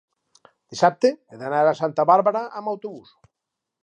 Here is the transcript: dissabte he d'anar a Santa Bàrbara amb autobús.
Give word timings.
dissabte 0.75 1.11
he 1.11 1.39
d'anar 1.41 1.59
a 1.71 1.75
Santa 1.81 2.05
Bàrbara 2.13 2.41
amb 2.63 2.73
autobús. 2.73 3.13